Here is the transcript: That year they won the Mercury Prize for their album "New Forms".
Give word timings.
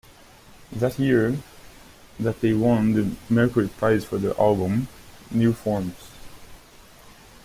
That 0.71 0.97
year 0.97 1.37
they 2.19 2.53
won 2.53 2.93
the 2.93 3.15
Mercury 3.29 3.67
Prize 3.67 4.03
for 4.03 4.17
their 4.17 4.33
album 4.41 4.87
"New 5.29 5.53
Forms". 5.53 6.09